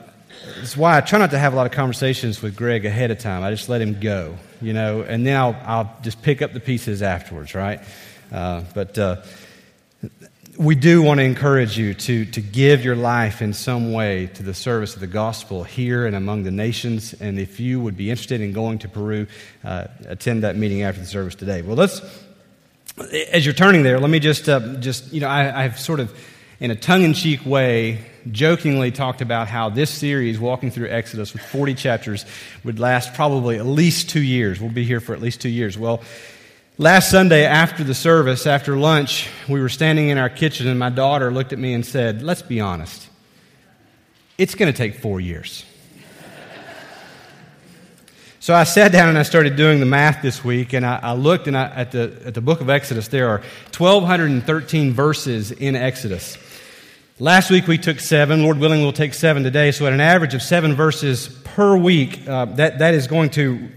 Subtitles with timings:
[0.57, 3.19] that's why I try not to have a lot of conversations with Greg ahead of
[3.19, 3.43] time.
[3.43, 6.61] I just let him go, you know, and then I'll, I'll just pick up the
[6.61, 7.81] pieces afterwards, right?
[8.33, 9.23] Uh, but uh,
[10.59, 14.43] we do want to encourage you to, to give your life in some way to
[14.43, 17.15] the service of the gospel here and among the nations.
[17.15, 19.27] And if you would be interested in going to Peru,
[19.65, 21.63] uh, attend that meeting after the service today.
[21.63, 22.01] Well, let's
[23.33, 26.17] as you're turning there, let me just, uh, just you know, I, I've sort of,
[26.61, 31.33] in a tongue in cheek way, jokingly talked about how this series, walking through Exodus
[31.33, 32.25] with 40 chapters,
[32.65, 34.61] would last probably at least two years.
[34.61, 35.79] We'll be here for at least two years.
[35.79, 36.03] Well,
[36.77, 40.91] last Sunday after the service, after lunch, we were standing in our kitchen, and my
[40.91, 43.09] daughter looked at me and said, Let's be honest,
[44.37, 45.65] it's going to take four years.
[48.41, 51.13] So I sat down and I started doing the math this week, and I, I
[51.15, 53.09] looked and I, at, the, at the book of Exodus.
[53.09, 53.39] There are
[53.77, 56.39] 1,213 verses in Exodus.
[57.19, 58.45] Last week we took seven.
[58.45, 59.73] Lord willing, we'll take seven today.
[59.73, 63.69] So at an average of seven verses per week, uh, that, that is going to,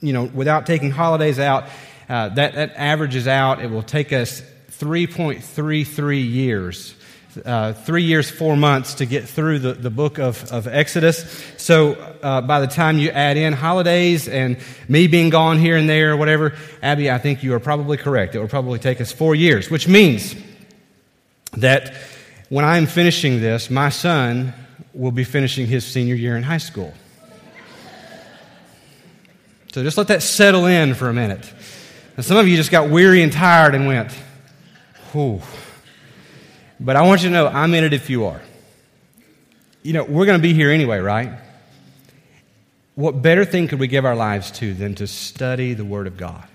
[0.00, 1.68] you know, without taking holidays out,
[2.08, 3.62] uh, that, that averages out.
[3.62, 6.96] It will take us 3.33 years
[7.44, 11.42] uh, three years, four months to get through the, the book of, of Exodus.
[11.56, 11.92] So
[12.22, 14.58] uh, by the time you add in holidays and
[14.88, 18.34] me being gone here and there or whatever, Abby, I think you are probably correct.
[18.34, 20.34] It will probably take us four years, which means
[21.52, 21.94] that
[22.48, 24.52] when I'm finishing this, my son
[24.92, 26.92] will be finishing his senior year in high school.
[29.72, 31.52] So just let that settle in for a minute.
[32.16, 34.12] And some of you just got weary and tired and went,
[35.12, 35.40] whew.
[36.80, 38.40] But I want you to know I'm in it if you are.
[39.82, 41.32] You know, we're going to be here anyway, right?
[42.94, 46.16] What better thing could we give our lives to than to study the Word of
[46.16, 46.46] God?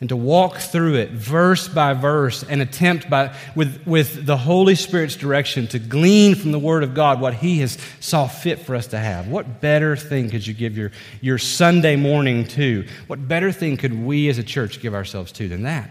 [0.00, 4.74] And to walk through it verse by verse and attempt by, with, with the Holy
[4.74, 8.74] Spirit's direction to glean from the Word of God what He has saw fit for
[8.74, 9.28] us to have.
[9.28, 10.90] What better thing could you give your,
[11.20, 12.84] your Sunday morning to?
[13.06, 15.88] What better thing could we as a church give ourselves to than that?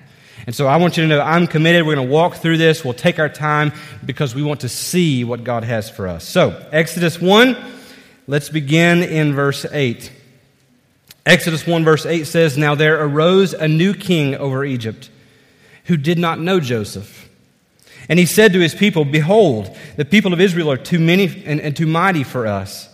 [0.47, 1.85] And so I want you to know I'm committed.
[1.85, 2.83] We're going to walk through this.
[2.83, 3.73] We'll take our time
[4.05, 6.27] because we want to see what God has for us.
[6.27, 7.55] So, Exodus 1,
[8.27, 10.11] let's begin in verse 8.
[11.25, 15.09] Exodus 1, verse 8 says, Now there arose a new king over Egypt
[15.85, 17.29] who did not know Joseph.
[18.09, 21.61] And he said to his people, Behold, the people of Israel are too many and,
[21.61, 22.89] and too mighty for us.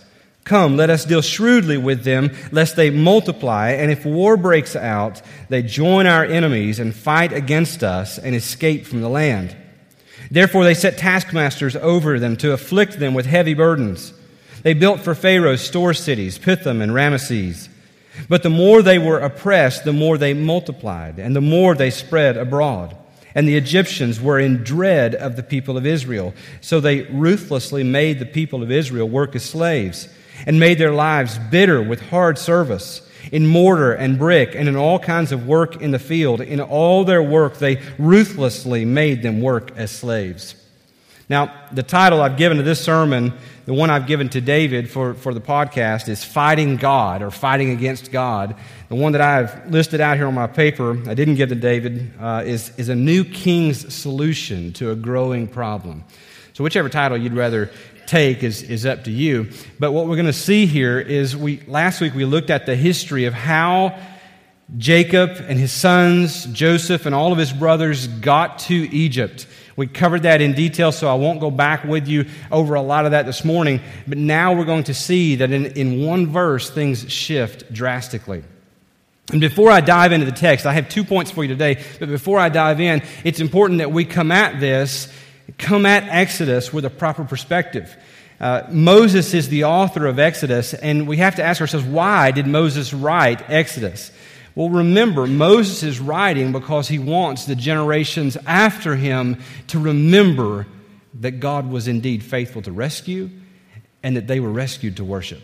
[0.48, 5.22] Come, let us deal shrewdly with them, lest they multiply, and if war breaks out,
[5.50, 9.54] they join our enemies and fight against us and escape from the land.
[10.32, 14.14] Therefore, they set taskmasters over them to afflict them with heavy burdens.
[14.64, 17.68] They built for Pharaoh store cities, Pithom and Ramesses.
[18.30, 22.38] But the more they were oppressed, the more they multiplied, and the more they spread
[22.38, 22.96] abroad.
[23.36, 26.34] And the Egyptians were in dread of the people of Israel.
[26.62, 30.08] So they ruthlessly made the people of Israel work as slaves
[30.46, 35.00] and made their lives bitter with hard service in mortar and brick and in all
[35.00, 36.42] kinds of work in the field.
[36.42, 40.56] In all their work, they ruthlessly made them work as slaves.
[41.30, 43.34] Now, the title I've given to this sermon,
[43.66, 47.72] the one I've given to David for, for the podcast, is Fighting God or Fighting
[47.72, 48.56] Against God.
[48.88, 52.14] The one that I've listed out here on my paper, I didn't give to David,
[52.18, 56.06] uh, is, is A New King's Solution to a Growing Problem.
[56.54, 57.72] So, whichever title you'd rather
[58.08, 59.50] take is, is up to you.
[59.80, 62.76] But what we're going to see here is we last week we looked at the
[62.76, 64.00] history of how
[64.78, 69.48] Jacob and his sons, Joseph and all of his brothers got to Egypt.
[69.78, 73.06] We covered that in detail, so I won't go back with you over a lot
[73.06, 73.80] of that this morning.
[74.08, 78.44] But now we're going to see that in, in one verse, things shift drastically.
[79.32, 81.84] And before I dive into the text, I have two points for you today.
[82.00, 85.14] But before I dive in, it's important that we come at this,
[85.58, 87.96] come at Exodus with a proper perspective.
[88.40, 92.46] Uh, Moses is the author of Exodus, and we have to ask ourselves why did
[92.46, 94.12] Moses write Exodus?
[94.54, 100.66] Well, remember, Moses is writing because he wants the generations after him to remember
[101.20, 103.30] that God was indeed faithful to rescue
[104.04, 105.42] and that they were rescued to worship.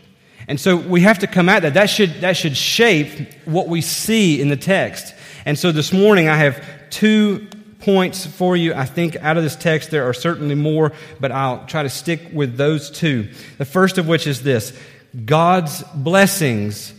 [0.48, 1.76] And so we have to come at that.
[1.76, 5.14] That should, that should shape what we see in the text.
[5.46, 7.48] And so this morning I have two
[7.84, 8.74] points for you.
[8.74, 12.30] I think out of this text there are certainly more, but I'll try to stick
[12.32, 13.30] with those two.
[13.58, 14.78] The first of which is this
[15.26, 16.94] God's blessings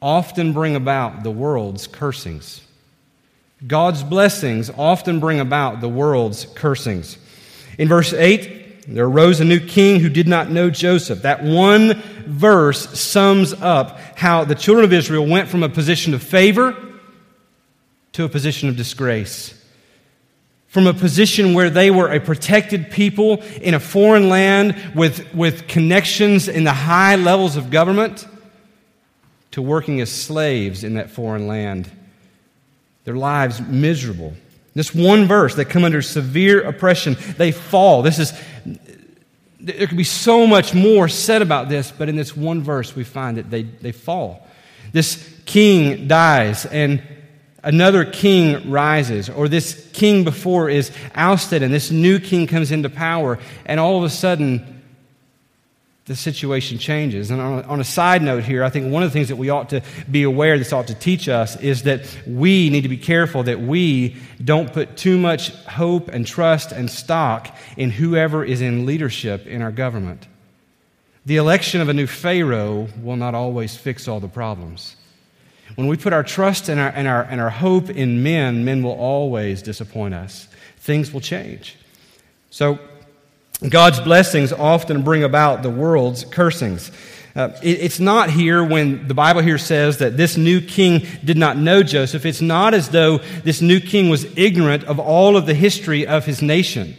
[0.00, 2.60] often bring about the world's cursings.
[3.66, 7.18] God's blessings often bring about the world's cursings.
[7.78, 11.22] In verse 8, there arose a new king who did not know Joseph.
[11.22, 11.94] That one
[12.26, 16.76] verse sums up how the children of Israel went from a position of favor
[18.12, 19.57] to a position of disgrace.
[20.68, 25.66] From a position where they were a protected people in a foreign land with, with
[25.66, 28.28] connections in the high levels of government
[29.52, 31.90] to working as slaves in that foreign land.
[33.04, 34.34] Their lives miserable.
[34.74, 37.16] This one verse, they come under severe oppression.
[37.36, 38.02] They fall.
[38.02, 38.32] This is,
[39.58, 43.04] there could be so much more said about this, but in this one verse, we
[43.04, 44.46] find that they, they fall.
[44.92, 47.02] This king dies, and
[47.62, 52.88] another king rises, or this king before is ousted, and this new king comes into
[52.88, 54.78] power, and all of a sudden,
[56.08, 57.30] the situation changes.
[57.30, 59.68] And on a, side note here, I think one of the things that we ought
[59.70, 63.42] to be aware, this ought to teach us, is that we need to be careful
[63.42, 68.86] that we don't put too much hope and trust and stock in whoever is in
[68.86, 70.26] leadership in our government.
[71.26, 74.96] The election of a new Pharaoh will not always fix all the problems.
[75.74, 78.82] When we put our trust and our, and our, and our hope in men, men
[78.82, 80.48] will always disappoint us.
[80.78, 81.76] Things will change.
[82.50, 82.78] So,
[83.68, 86.92] God's blessings often bring about the world's cursings.
[87.34, 91.36] Uh, it, it's not here when the Bible here says that this new king did
[91.36, 92.24] not know Joseph.
[92.24, 96.24] It's not as though this new king was ignorant of all of the history of
[96.24, 96.96] his nation.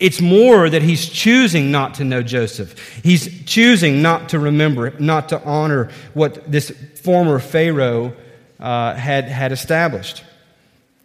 [0.00, 2.78] It's more that he's choosing not to know Joseph.
[3.02, 6.70] He's choosing not to remember, not to honor what this
[7.02, 8.14] former Pharaoh
[8.60, 10.22] uh, had, had established.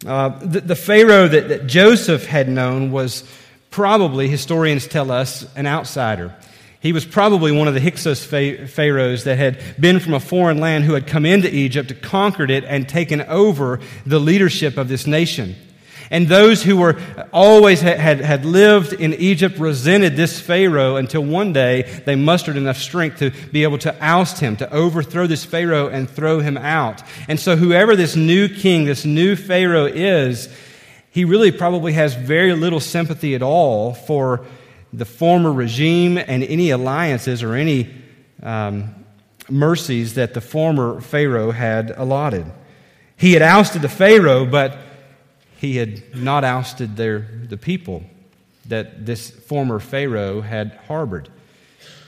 [0.06, 3.24] Uh, the, the, Pharaoh that, that Joseph had known was
[3.70, 6.34] probably, historians tell us, an outsider.
[6.80, 10.84] He was probably one of the Hyksos pharaohs that had been from a foreign land
[10.84, 15.56] who had come into Egypt, conquered it, and taken over the leadership of this nation.
[16.10, 17.00] And those who were
[17.32, 22.76] always had, had lived in Egypt resented this Pharaoh until one day they mustered enough
[22.76, 27.02] strength to be able to oust him, to overthrow this Pharaoh and throw him out.
[27.28, 30.48] And so, whoever this new king, this new Pharaoh is,
[31.10, 34.44] he really probably has very little sympathy at all for
[34.92, 37.92] the former regime and any alliances or any
[38.42, 38.94] um,
[39.48, 42.46] mercies that the former Pharaoh had allotted.
[43.16, 44.76] He had ousted the Pharaoh, but
[45.56, 48.04] he had not ousted their, the people
[48.66, 51.28] that this former Pharaoh had harbored.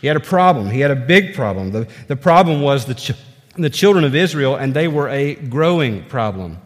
[0.01, 0.71] He had a problem.
[0.71, 1.73] He had a big problem.
[1.73, 3.13] The, the problem was the, ch-
[3.57, 6.59] the children of Israel, and they were a growing problem.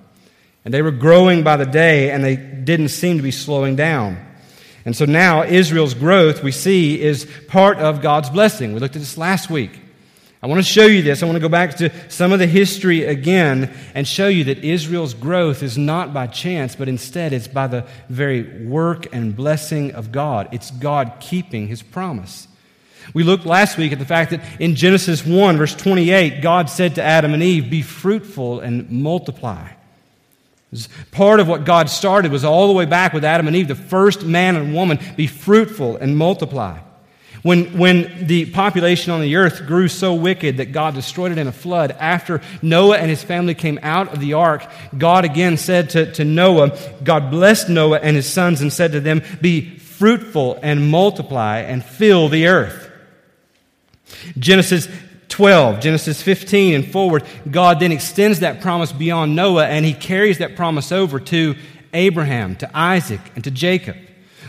[0.65, 4.27] And they were growing by the day, and they didn't seem to be slowing down.
[4.85, 8.73] And so now Israel's growth, we see, is part of God's blessing.
[8.73, 9.73] We looked at this last week.
[10.43, 11.23] I want to show you this.
[11.23, 14.65] I want to go back to some of the history again and show you that
[14.65, 19.93] Israel's growth is not by chance, but instead it's by the very work and blessing
[19.93, 20.49] of God.
[20.51, 22.49] It's God keeping his promise.
[23.13, 26.95] We looked last week at the fact that in Genesis 1, verse 28, God said
[26.95, 29.69] to Adam and Eve, Be fruitful and multiply.
[31.11, 33.75] Part of what God started was all the way back with Adam and Eve, the
[33.75, 36.79] first man and woman, be fruitful and multiply.
[37.43, 41.47] When, when the population on the earth grew so wicked that God destroyed it in
[41.47, 44.67] a flood, after Noah and his family came out of the ark,
[44.97, 49.01] God again said to, to Noah, God blessed Noah and his sons and said to
[49.01, 52.91] them, Be fruitful and multiply and fill the earth.
[54.39, 54.89] Genesis
[55.29, 60.39] 12, Genesis 15 and forward, God then extends that promise beyond Noah and he carries
[60.39, 61.57] that promise over to
[61.95, 63.97] Abraham, to Isaac, and to Jacob.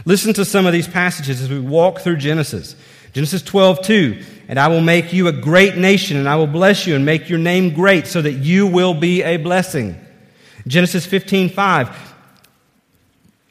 [0.05, 2.75] Listen to some of these passages as we walk through Genesis.
[3.13, 4.23] Genesis 12, 2.
[4.47, 7.29] And I will make you a great nation, and I will bless you and make
[7.29, 9.95] your name great so that you will be a blessing.
[10.67, 12.13] Genesis 15, 5.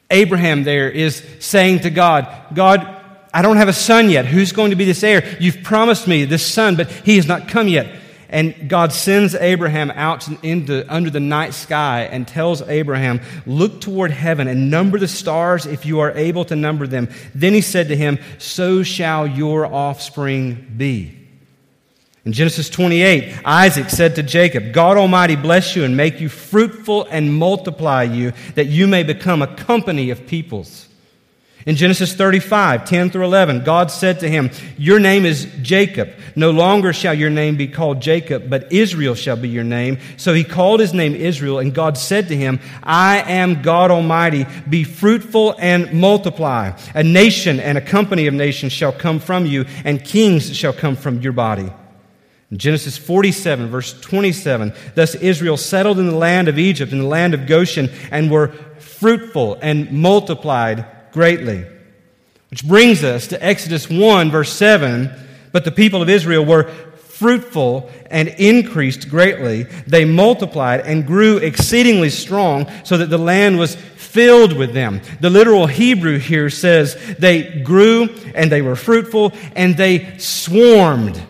[0.09, 3.01] Abraham there is saying to God, God,
[3.33, 4.25] I don't have a son yet.
[4.25, 5.37] Who's going to be this heir?
[5.39, 8.00] You've promised me this son, but he has not come yet.
[8.31, 14.11] And God sends Abraham out into, under the night sky and tells Abraham, Look toward
[14.11, 17.09] heaven and number the stars if you are able to number them.
[17.35, 21.17] Then he said to him, So shall your offspring be.
[22.23, 27.07] In Genesis 28, Isaac said to Jacob, God Almighty bless you and make you fruitful
[27.09, 30.87] and multiply you, that you may become a company of peoples.
[31.65, 36.09] In Genesis 35, 10 through 11, God said to him, Your name is Jacob.
[36.35, 39.99] No longer shall your name be called Jacob, but Israel shall be your name.
[40.17, 44.47] So he called his name Israel, and God said to him, I am God Almighty.
[44.67, 46.75] Be fruitful and multiply.
[46.95, 50.95] A nation and a company of nations shall come from you, and kings shall come
[50.95, 51.71] from your body.
[52.53, 57.33] Genesis 47, verse 27, thus Israel settled in the land of Egypt, in the land
[57.33, 58.49] of Goshen, and were
[58.79, 61.65] fruitful and multiplied greatly.
[62.49, 65.09] Which brings us to Exodus 1, verse 7.
[65.51, 66.69] But the people of Israel were
[67.21, 69.63] fruitful and increased greatly.
[69.85, 75.01] They multiplied and grew exceedingly strong, so that the land was filled with them.
[75.19, 81.21] The literal Hebrew here says they grew and they were fruitful and they swarmed.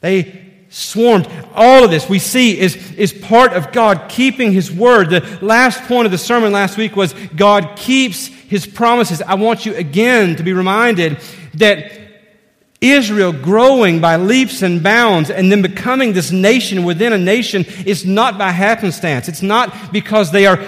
[0.00, 0.45] They
[0.76, 1.26] swarmed.
[1.54, 5.08] All of this we see is, is part of God keeping His word.
[5.08, 9.22] The last point of the sermon last week was God keeps His promises.
[9.22, 11.18] I want you again to be reminded
[11.54, 11.92] that
[12.82, 18.04] Israel growing by leaps and bounds and then becoming this nation within a nation is
[18.04, 19.28] not by happenstance.
[19.28, 20.62] It's not because they are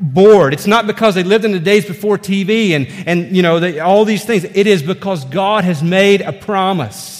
[0.00, 0.52] bored.
[0.52, 3.80] It's not because they lived in the days before TV and, and you know, they,
[3.80, 4.44] all these things.
[4.44, 7.17] It is because God has made a promise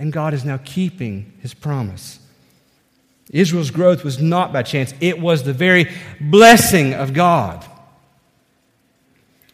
[0.00, 2.18] and God is now keeping his promise.
[3.30, 7.64] Israel's growth was not by chance, it was the very blessing of God.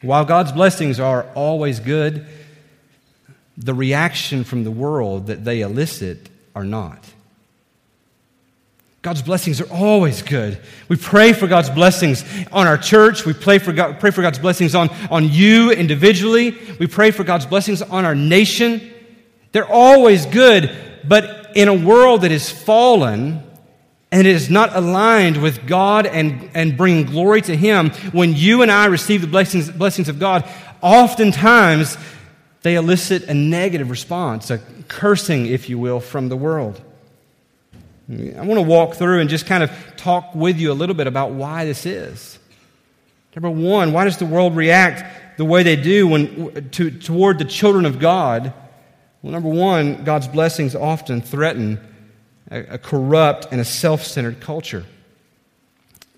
[0.00, 2.26] While God's blessings are always good,
[3.58, 7.04] the reaction from the world that they elicit are not.
[9.02, 10.60] God's blessings are always good.
[10.88, 13.26] We pray for God's blessings on our church.
[13.26, 16.56] We pray for, God, pray for God's blessings on, on you individually.
[16.78, 18.92] We pray for God's blessings on our nation.
[19.52, 20.74] They're always good,
[21.04, 23.42] but in a world that is fallen
[24.12, 28.70] and is not aligned with God and, and bringing glory to Him, when you and
[28.70, 30.48] I receive the blessings, blessings of God,
[30.80, 31.96] oftentimes
[32.62, 36.80] they elicit a negative response, a cursing, if you will, from the world.
[38.08, 41.06] I want to walk through and just kind of talk with you a little bit
[41.06, 42.38] about why this is.
[43.34, 47.44] Number one, why does the world react the way they do when, to, toward the
[47.44, 48.52] children of God?
[49.26, 51.80] Well, number one, God's blessings often threaten
[52.48, 54.86] a, a corrupt and a self centered culture.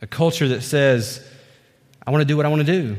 [0.02, 1.26] A culture that says,
[2.06, 2.98] I want to do what I want to do.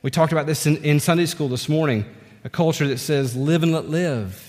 [0.00, 2.06] We talked about this in, in Sunday school this morning.
[2.42, 4.47] A culture that says, live and let live.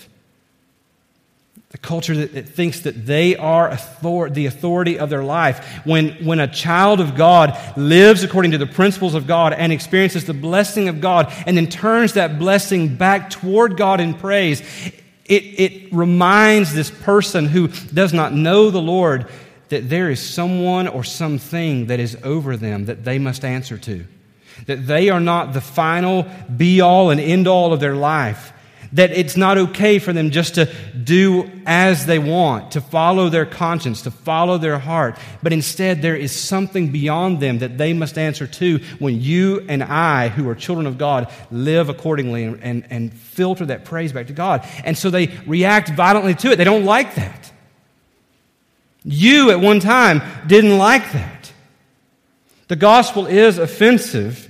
[1.70, 5.64] The culture that, that, thinks that they are author- the authority of their life.
[5.84, 10.24] When, when a child of God lives according to the principles of God and experiences
[10.24, 14.60] the blessing of God and then turns that blessing back toward God in praise,
[15.26, 19.28] it, it reminds this person who does not know the Lord
[19.68, 24.04] that there is someone or something that is over them that they must answer to.
[24.66, 28.52] That they are not the final be all and end all of their life
[28.92, 30.72] that it's not okay for them just to
[31.04, 36.16] do as they want, to follow their conscience, to follow their heart, but instead there
[36.16, 40.54] is something beyond them that they must answer to when you and I, who are
[40.54, 44.66] children of God, live accordingly and, and, and filter that praise back to God.
[44.84, 46.56] And so they react violently to it.
[46.56, 47.52] They don't like that.
[49.04, 51.52] You at one time didn't like that.
[52.68, 54.49] The gospel is offensive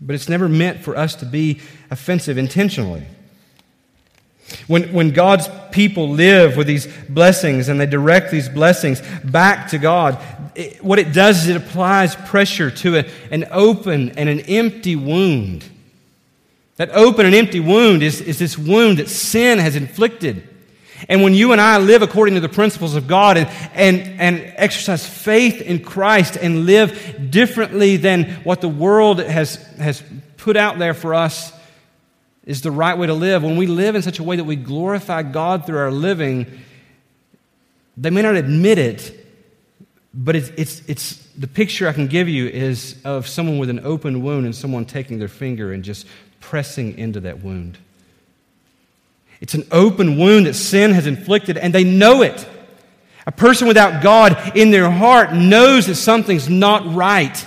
[0.00, 3.04] but it's never meant for us to be offensive intentionally.
[4.66, 9.78] When, when God's people live with these blessings and they direct these blessings back to
[9.78, 10.18] God,
[10.54, 14.96] it, what it does is it applies pressure to a, an open and an empty
[14.96, 15.64] wound.
[16.76, 20.48] That open and empty wound is, is this wound that sin has inflicted.
[21.08, 24.52] And when you and I live according to the principles of God and, and, and
[24.56, 30.02] exercise faith in Christ and live differently than what the world has, has
[30.36, 31.52] put out there for us
[32.44, 34.56] is the right way to live, when we live in such a way that we
[34.56, 36.46] glorify God through our living,
[37.96, 39.26] they may not admit it,
[40.12, 43.80] but it's, it's, it's the picture I can give you is of someone with an
[43.80, 46.06] open wound and someone taking their finger and just
[46.40, 47.78] pressing into that wound.
[49.40, 52.46] It's an open wound that sin has inflicted, and they know it.
[53.26, 57.46] A person without God in their heart knows that something's not right.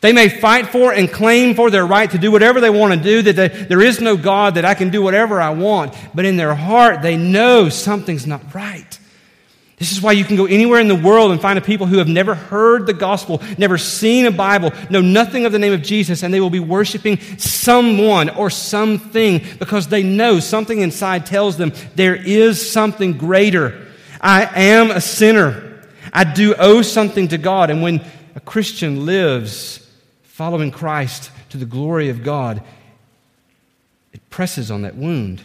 [0.00, 3.00] They may fight for and claim for their right to do whatever they want to
[3.00, 5.94] do, that they, there is no God, that I can do whatever I want.
[6.14, 8.95] But in their heart, they know something's not right.
[9.76, 11.98] This is why you can go anywhere in the world and find a people who
[11.98, 15.82] have never heard the gospel, never seen a Bible, know nothing of the name of
[15.82, 21.58] Jesus, and they will be worshiping someone or something because they know something inside tells
[21.58, 23.86] them there is something greater.
[24.18, 25.82] I am a sinner.
[26.10, 27.68] I do owe something to God.
[27.68, 28.02] And when
[28.34, 29.86] a Christian lives
[30.22, 32.62] following Christ to the glory of God,
[34.14, 35.42] it presses on that wound.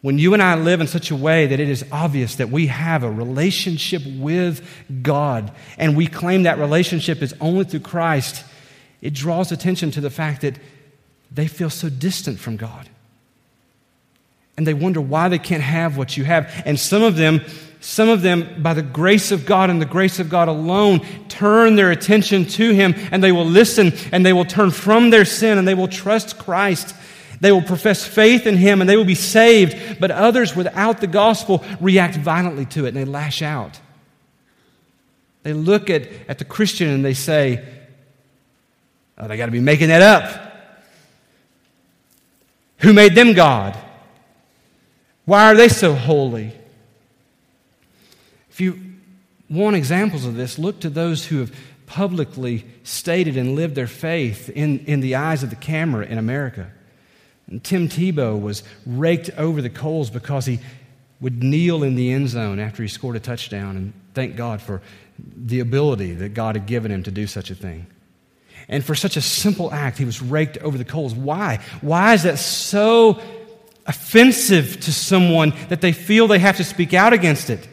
[0.00, 2.68] When you and I live in such a way that it is obvious that we
[2.68, 4.64] have a relationship with
[5.02, 8.44] God and we claim that relationship is only through Christ,
[9.00, 10.54] it draws attention to the fact that
[11.32, 12.88] they feel so distant from God.
[14.56, 16.50] And they wonder why they can't have what you have.
[16.64, 17.42] And some of them,
[17.80, 21.76] some of them, by the grace of God and the grace of God alone, turn
[21.76, 25.58] their attention to Him and they will listen and they will turn from their sin
[25.58, 26.94] and they will trust Christ
[27.40, 31.06] they will profess faith in him and they will be saved, but others without the
[31.06, 33.80] gospel react violently to it and they lash out.
[35.42, 37.66] They look at, at the Christian and they say,
[39.16, 40.44] Oh, they got to be making that up.
[42.78, 43.76] Who made them God?
[45.24, 46.52] Why are they so holy?
[48.50, 48.80] If you
[49.50, 51.54] want examples of this, look to those who have
[51.86, 56.70] publicly stated and lived their faith in, in the eyes of the camera in America.
[57.48, 60.60] And Tim Tebow was raked over the coals because he
[61.20, 64.82] would kneel in the end zone after he scored a touchdown and thank God for
[65.18, 67.86] the ability that God had given him to do such a thing.
[68.68, 71.14] And for such a simple act, he was raked over the coals.
[71.14, 71.60] Why?
[71.80, 73.20] Why is that so
[73.86, 77.66] offensive to someone that they feel they have to speak out against it?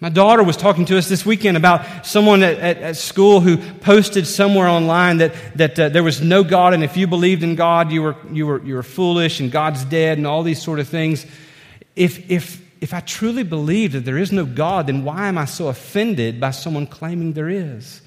[0.00, 3.56] My daughter was talking to us this weekend about someone at, at, at school who
[3.56, 7.56] posted somewhere online that, that uh, there was no God, and if you believed in
[7.56, 10.78] God, you were, you, were, you were foolish, and God's dead, and all these sort
[10.78, 11.26] of things.
[11.96, 15.46] If, if, if I truly believe that there is no God, then why am I
[15.46, 18.00] so offended by someone claiming there is?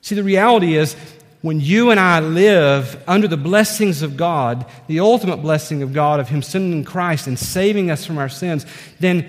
[0.00, 0.96] See, the reality is,
[1.42, 6.18] when you and I live under the blessings of God, the ultimate blessing of God,
[6.18, 8.66] of Him sending Christ and saving us from our sins,
[8.98, 9.28] then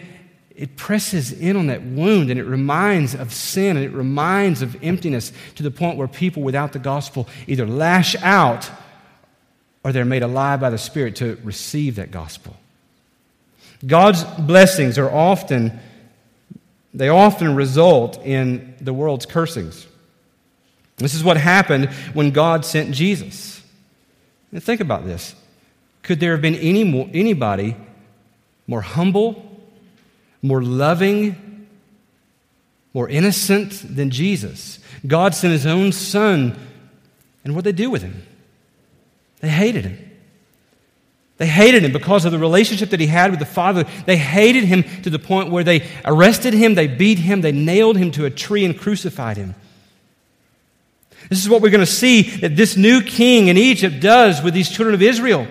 [0.56, 4.82] it presses in on that wound and it reminds of sin and it reminds of
[4.84, 8.70] emptiness to the point where people without the gospel either lash out
[9.84, 12.56] or they're made alive by the Spirit to receive that gospel.
[13.86, 15.80] God's blessings are often,
[16.94, 19.88] they often result in the world's cursings.
[20.98, 23.62] This is what happened when God sent Jesus.
[24.52, 25.36] Now think about this.
[26.04, 27.76] Could there have been any more, anybody
[28.68, 29.53] more humble
[30.44, 31.68] more loving,
[32.94, 34.78] more innocent than Jesus.
[35.08, 36.56] God sent his own son,
[37.44, 38.22] and what did they do with him?
[39.40, 40.12] They hated him.
[41.38, 43.86] They hated him because of the relationship that he had with the Father.
[44.06, 47.98] They hated him to the point where they arrested him, they beat him, they nailed
[47.98, 49.56] him to a tree and crucified him.
[51.30, 54.54] This is what we're going to see that this new king in Egypt does with
[54.54, 55.48] these children of Israel.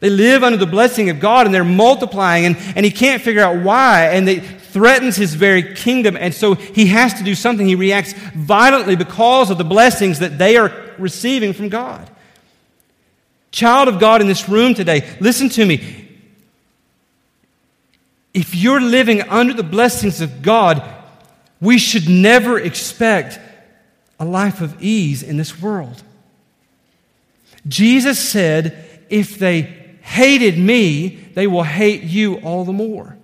[0.00, 3.42] They live under the blessing of God and they're multiplying, and, and he can't figure
[3.42, 6.16] out why, and it threatens his very kingdom.
[6.16, 7.66] And so he has to do something.
[7.66, 12.08] He reacts violently because of the blessings that they are receiving from God.
[13.50, 16.08] Child of God in this room today, listen to me.
[18.34, 20.82] If you're living under the blessings of God,
[21.60, 23.40] we should never expect
[24.20, 26.02] a life of ease in this world.
[27.66, 33.16] Jesus said, if they hated me, they will hate you all the more.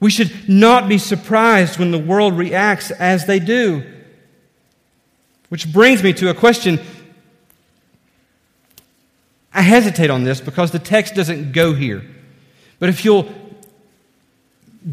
[0.00, 3.84] We should not be surprised when the world reacts as they do.
[5.48, 6.80] Which brings me to a question.
[9.52, 12.04] I hesitate on this because the text doesn't go here.
[12.80, 13.32] But if you'll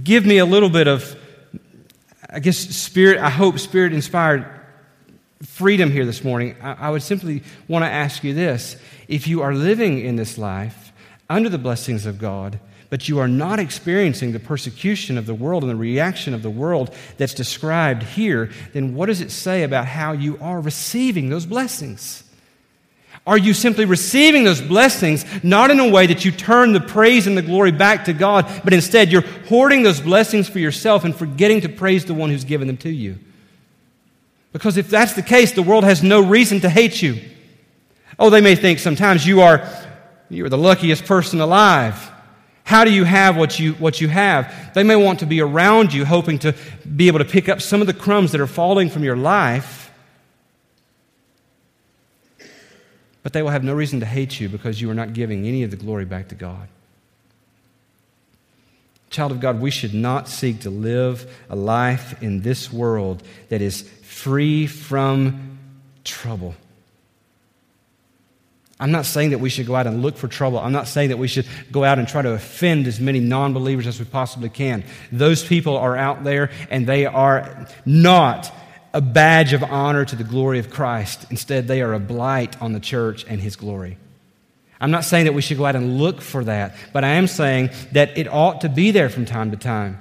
[0.04, 1.16] give me a little bit of,
[2.30, 4.61] I guess, spirit, I hope spirit inspired
[5.42, 8.76] freedom here this morning, I, would simply want to ask you this.
[9.08, 10.92] If you are living in this life
[11.30, 15.64] under the blessings of God, but you are not experiencing the persecution of the world
[15.64, 19.86] and the reaction of the world that's described here, then what does it say about
[19.86, 22.24] how you are receiving those blessings?
[23.26, 27.28] Are you simply receiving those blessings not in a way that you turn the praise
[27.28, 31.16] and the glory back to God, but instead you're hoarding those blessings for yourself and
[31.16, 33.18] forgetting to praise the one who's given them to you?
[34.54, 37.22] Because if that's the case, the world has no reason to hate you.
[38.20, 39.68] Oh, they may think sometimes you are,
[40.30, 42.12] you are the luckiest person alive.
[42.64, 44.74] How do you have what you, what you have?
[44.74, 46.56] They may want to be around you, hoping to
[46.96, 49.92] be able to pick up some of the crumbs that are falling from your life.
[53.24, 55.64] But they will have no reason to hate you because you are not giving any
[55.64, 56.68] of the glory back to God.
[59.10, 63.62] Child of God, we should not seek to live a life in this world that
[63.62, 63.82] is
[64.22, 65.58] free from
[66.04, 66.54] trouble.
[68.80, 70.60] I'm not saying that we should go out and look for trouble.
[70.60, 73.54] I'm not saying that we should go out and try to offend as many non
[73.54, 74.84] believers as we possibly can.
[75.12, 78.52] Those people are out there and they are not
[78.94, 81.26] a badge of honor to the glory of Christ.
[81.30, 83.98] Instead, they are a blight on the church and his glory.
[84.80, 87.28] I'm not saying that we should go out and look for that, but I am
[87.28, 90.00] saying that it ought to be there from time to time.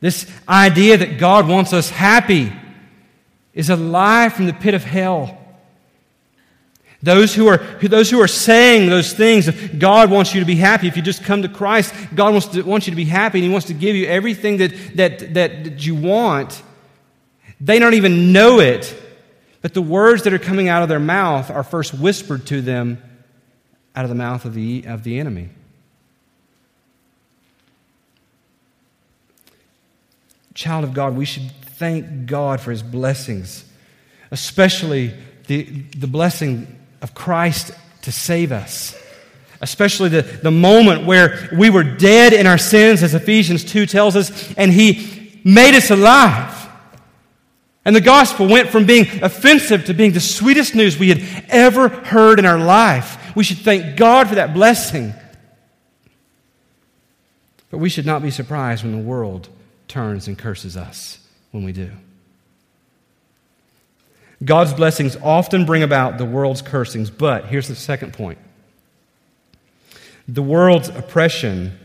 [0.00, 2.52] This idea that God wants us happy
[3.52, 5.36] is a lie from the pit of hell.
[7.02, 10.86] Those who, are, those who are saying those things, God wants you to be happy.
[10.86, 13.44] If you just come to Christ, God wants, to, wants you to be happy and
[13.44, 16.62] He wants to give you everything that, that, that, that you want.
[17.60, 18.94] They don't even know it
[19.62, 23.02] but the words that are coming out of their mouth are first whispered to them
[23.94, 25.50] out of the mouth of the, of the enemy.
[30.60, 33.64] Child of God, we should thank God for his blessings,
[34.30, 35.14] especially
[35.46, 37.70] the, the blessing of Christ
[38.02, 38.94] to save us.
[39.62, 44.16] Especially the, the moment where we were dead in our sins, as Ephesians 2 tells
[44.16, 46.68] us, and he made us alive.
[47.86, 51.88] And the gospel went from being offensive to being the sweetest news we had ever
[51.88, 53.34] heard in our life.
[53.34, 55.14] We should thank God for that blessing.
[57.70, 59.48] But we should not be surprised when the world
[59.90, 61.18] turns and curses us
[61.50, 61.90] when we do.
[64.42, 68.38] God's blessings often bring about the world's cursings, but here's the second point
[70.26, 71.78] the world's oppression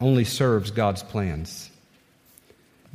[0.00, 1.70] only serves God's plans.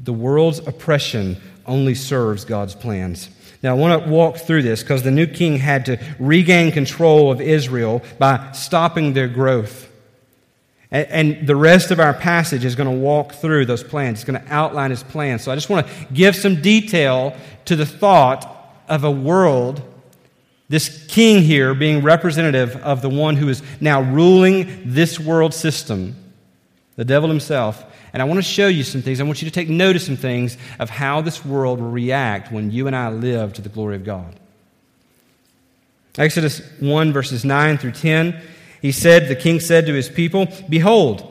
[0.04, 3.30] The world's oppression only serves God's plans.
[3.62, 7.32] Now, I want to walk through this because the new king had to regain control
[7.32, 9.88] of Israel by stopping their growth.
[10.92, 14.20] And, the rest of our passage is going to walk through those plans.
[14.20, 15.42] It's going to outline his plans.
[15.42, 18.46] So I just want to give some detail to the thought
[18.90, 19.82] of a world,
[20.68, 26.16] this king here being representative of the one who is now ruling this world system,
[26.98, 27.86] the devil himself.
[28.12, 29.22] And I want to show you some things.
[29.22, 32.52] I want you to take note of some things of how this world will react
[32.52, 34.38] when you and I live to the glory of God.
[36.18, 38.42] Exodus 1, verses 9 through 10.
[38.82, 41.28] He said, The king said to his people, Behold,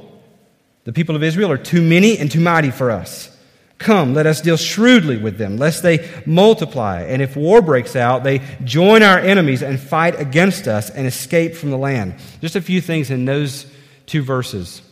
[0.84, 3.36] the people of Israel are too many and too mighty for us.
[3.78, 7.02] Come, let us deal shrewdly with them, lest they multiply.
[7.02, 11.54] And if war breaks out, they join our enemies and fight against us and escape
[11.54, 12.14] from the land.
[12.42, 13.66] Just a few things in those
[14.04, 14.82] two verses.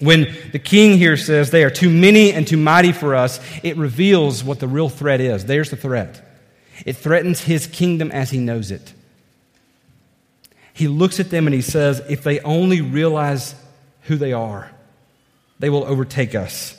[0.00, 3.76] When the king here says they are too many and too mighty for us, it
[3.76, 5.44] reveals what the real threat is.
[5.44, 6.22] There's the threat
[6.84, 8.92] it threatens his kingdom as he knows it.
[10.74, 13.54] He looks at them and he says, if they only realize
[14.02, 14.70] who they are,
[15.58, 16.76] they will overtake us.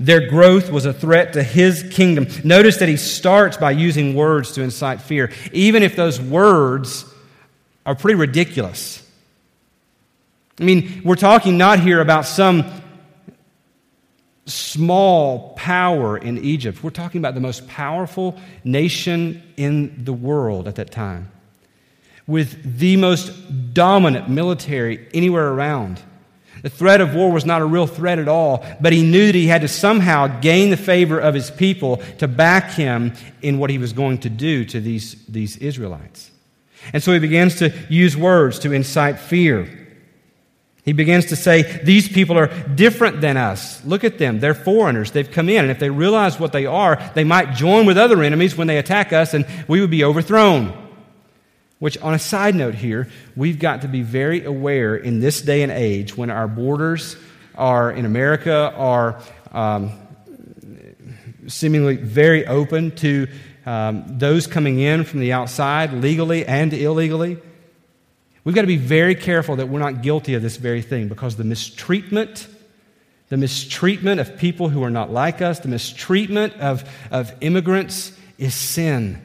[0.00, 2.26] Their growth was a threat to his kingdom.
[2.44, 7.04] Notice that he starts by using words to incite fear, even if those words
[7.84, 9.02] are pretty ridiculous.
[10.60, 12.64] I mean, we're talking not here about some
[14.46, 16.82] small power in Egypt.
[16.82, 21.30] We're talking about the most powerful nation in the world at that time,
[22.26, 26.00] with the most dominant military anywhere around.
[26.62, 29.34] The threat of war was not a real threat at all, but he knew that
[29.34, 33.12] he had to somehow gain the favor of his people to back him
[33.42, 36.30] in what he was going to do to these, these Israelites.
[36.92, 39.86] And so he begins to use words to incite fear.
[40.84, 43.84] He begins to say, These people are different than us.
[43.84, 44.38] Look at them.
[44.38, 45.10] They're foreigners.
[45.10, 45.64] They've come in.
[45.64, 48.78] And if they realize what they are, they might join with other enemies when they
[48.78, 50.85] attack us, and we would be overthrown.
[51.78, 55.62] Which, on a side note here, we've got to be very aware in this day
[55.62, 57.16] and age when our borders
[57.54, 59.20] are in America are
[59.52, 59.92] um,
[61.46, 63.28] seemingly very open to
[63.66, 67.38] um, those coming in from the outside, legally and illegally.
[68.44, 71.34] We've got to be very careful that we're not guilty of this very thing because
[71.34, 72.46] the mistreatment,
[73.28, 78.54] the mistreatment of people who are not like us, the mistreatment of, of immigrants is
[78.54, 79.20] sin.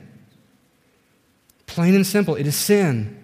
[1.71, 3.17] Plain and simple, it is sin.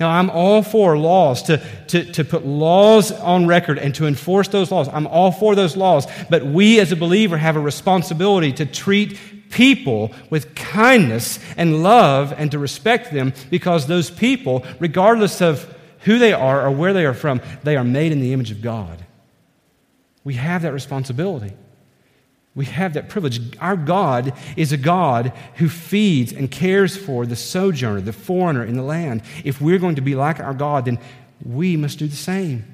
[0.00, 4.48] Now, I'm all for laws, to, to, to put laws on record and to enforce
[4.48, 4.88] those laws.
[4.88, 6.06] I'm all for those laws.
[6.30, 9.18] But we as a believer have a responsibility to treat
[9.50, 16.18] people with kindness and love and to respect them because those people, regardless of who
[16.18, 19.04] they are or where they are from, they are made in the image of God.
[20.24, 21.52] We have that responsibility.
[22.54, 23.56] We have that privilege.
[23.58, 28.76] Our God is a God who feeds and cares for the sojourner, the foreigner in
[28.76, 29.22] the land.
[29.42, 30.98] If we're going to be like our God, then
[31.44, 32.64] we must do the same.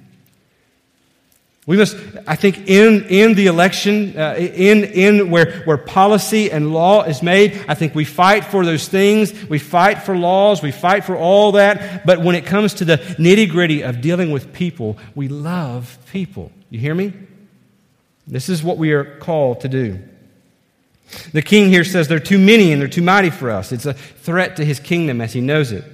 [1.64, 6.72] We must, I think, in, in the election, uh, in, in where, where policy and
[6.72, 9.34] law is made, I think we fight for those things.
[9.50, 10.62] We fight for laws.
[10.62, 12.06] We fight for all that.
[12.06, 16.50] But when it comes to the nitty gritty of dealing with people, we love people.
[16.70, 17.12] You hear me?
[18.28, 19.98] This is what we are called to do.
[21.32, 23.72] The king here says they're too many and they're too mighty for us.
[23.72, 25.84] It's a threat to his kingdom as he knows it.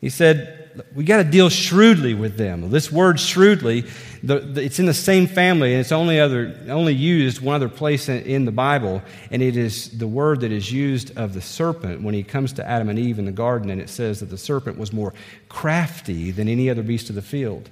[0.00, 0.60] He said,
[0.94, 2.70] we got to deal shrewdly with them.
[2.70, 3.84] This word shrewdly,
[4.22, 7.68] the, the, it's in the same family, and it's only, other, only used one other
[7.68, 11.40] place in, in, the Bible, and it is the word that is used of the
[11.40, 14.30] serpent when he comes to Adam and Eve in the garden, and it says that
[14.30, 15.12] the serpent was more
[15.48, 17.68] crafty than any other beast of the field.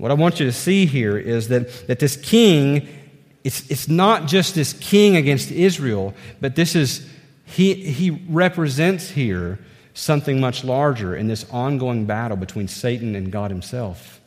[0.00, 2.88] What I want you to see here is that, that this king,
[3.44, 7.06] it's, it's not just this king against Israel, but this is,
[7.44, 9.58] he, he represents here
[9.92, 14.22] something much larger in this ongoing battle between Satan and God himself.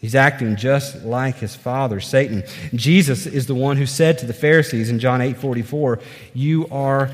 [0.00, 2.42] He's acting just like his father, Satan.
[2.74, 6.00] Jesus is the one who said to the Pharisees in John 8 44,
[6.34, 7.08] You are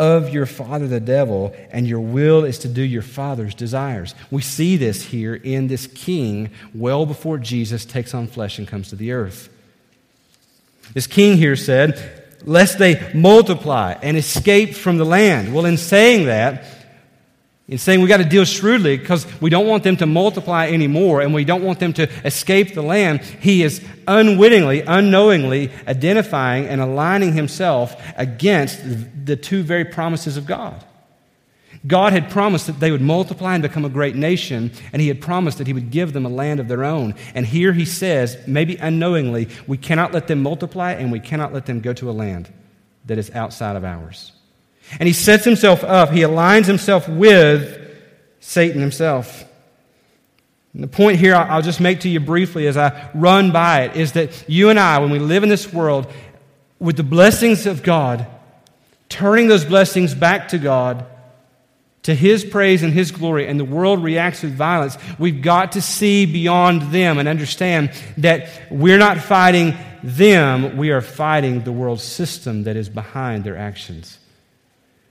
[0.00, 4.14] of your father the devil, and your will is to do your father's desires.
[4.30, 8.88] We see this here in this king well before Jesus takes on flesh and comes
[8.88, 9.50] to the earth.
[10.94, 15.54] This king here said, lest they multiply and escape from the land.
[15.54, 16.64] Well, in saying that,
[17.70, 21.20] in saying we got to deal shrewdly because we don't want them to multiply anymore
[21.20, 26.80] and we don't want them to escape the land, he is unwittingly, unknowingly identifying and
[26.80, 28.80] aligning himself against
[29.24, 30.84] the two very promises of God.
[31.86, 35.22] God had promised that they would multiply and become a great nation, and He had
[35.22, 37.14] promised that He would give them a land of their own.
[37.34, 41.64] And here He says, maybe unknowingly, we cannot let them multiply and we cannot let
[41.64, 42.52] them go to a land
[43.06, 44.32] that is outside of ours.
[44.98, 47.80] And He sets Himself up, He aligns Himself with
[48.40, 49.44] Satan himself.
[50.72, 53.96] And the point here I'll just make to you briefly as I run by it
[53.96, 56.10] is that you and I, when we live in this world
[56.78, 58.26] with the blessings of God,
[59.08, 61.04] turning those blessings back to God,
[62.04, 65.82] to His praise and His glory, and the world reacts with violence, we've got to
[65.82, 72.00] see beyond them and understand that we're not fighting them, we are fighting the world
[72.00, 74.19] system that is behind their actions.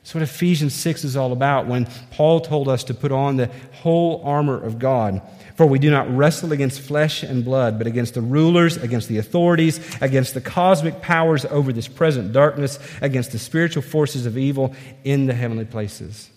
[0.10, 3.46] That's what Ephesians 6 is all about when Paul told us to put on the
[3.74, 5.22] whole armor of God.
[5.54, 9.20] For we do not wrestle against flesh and blood, but against the rulers, against the
[9.20, 14.74] authorities, against the cosmic powers over this present darkness, against the spiritual forces of evil
[15.04, 16.32] in the heavenly places.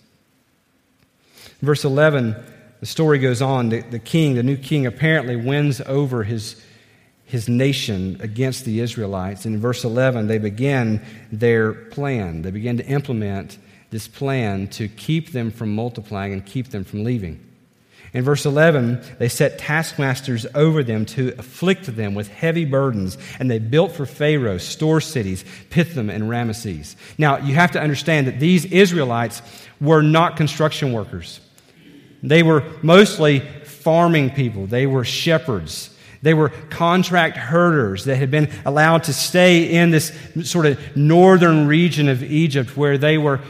[1.59, 2.35] Verse 11,
[2.79, 3.69] the story goes on.
[3.69, 6.61] The, the king, the new king, apparently wins over his,
[7.25, 9.45] his nation against the Israelites.
[9.45, 12.43] And in verse 11, they begin their plan.
[12.43, 13.57] They begin to implement
[13.93, 17.39] this plan to keep them from multiplying and keep them from leaving.
[18.11, 23.49] In verse 11, they set taskmasters over them to afflict them with heavy burdens, and
[23.49, 26.95] they built for Pharaoh store cities, Pithom and Ramesses.
[27.17, 29.41] Now, you have to understand that these Israelites
[29.79, 31.39] were not construction workers.
[32.21, 35.92] They were mostly farming people, they were shepherds.
[36.23, 40.11] They were contract herders that had been allowed to stay in this
[40.43, 43.41] sort of northern region of Egypt where they were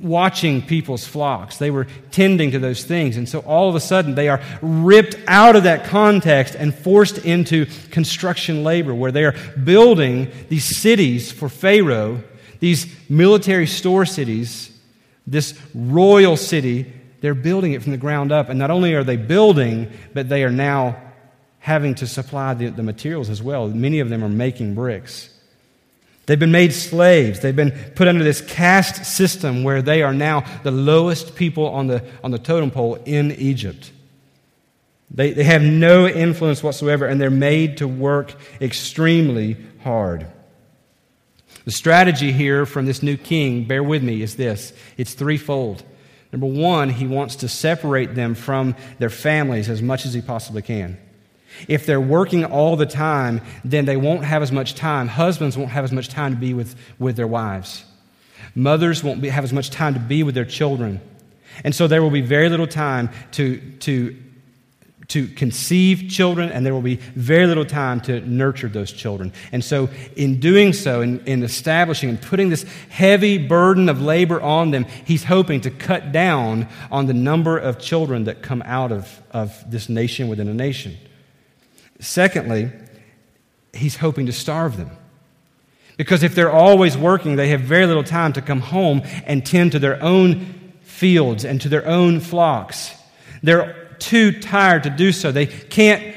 [0.00, 1.58] watching people's flocks.
[1.58, 3.18] They were tending to those things.
[3.18, 7.18] And so all of a sudden they are ripped out of that context and forced
[7.18, 12.22] into construction labor where they are building these cities for Pharaoh,
[12.58, 14.76] these military store cities,
[15.26, 18.48] this royal city they're building it from the ground up.
[18.48, 20.96] And not only are they building, but they are now
[21.60, 23.68] having to supply the, the materials as well.
[23.68, 25.30] Many of them are making bricks.
[26.26, 27.40] They've been made slaves.
[27.40, 31.86] They've been put under this caste system where they are now the lowest people on
[31.86, 33.92] the, on the totem pole in Egypt.
[35.10, 40.26] They, they have no influence whatsoever, and they're made to work extremely hard.
[41.64, 45.82] The strategy here from this new king, bear with me, is this it's threefold.
[46.32, 50.62] Number one, he wants to separate them from their families as much as he possibly
[50.62, 50.96] can.
[51.68, 55.08] If they're working all the time, then they won't have as much time.
[55.08, 57.84] Husbands won't have as much time to be with, with their wives.
[58.54, 61.00] Mothers won't be, have as much time to be with their children.
[61.64, 64.16] And so there will be very little time to, to
[65.10, 69.32] to conceive children, and there will be very little time to nurture those children.
[69.50, 74.40] And so, in doing so, in, in establishing and putting this heavy burden of labor
[74.40, 78.92] on them, he's hoping to cut down on the number of children that come out
[78.92, 80.96] of, of this nation within a nation.
[82.00, 82.70] Secondly,
[83.72, 84.90] he's hoping to starve them.
[85.96, 89.72] Because if they're always working, they have very little time to come home and tend
[89.72, 92.94] to their own fields and to their own flocks.
[93.42, 95.30] They're too tired to do so.
[95.30, 96.16] They can't